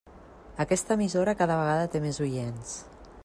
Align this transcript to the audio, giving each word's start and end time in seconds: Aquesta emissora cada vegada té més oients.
Aquesta 0.63 0.97
emissora 0.99 1.37
cada 1.43 1.59
vegada 1.61 1.91
té 1.97 2.03
més 2.07 2.21
oients. 2.29 2.75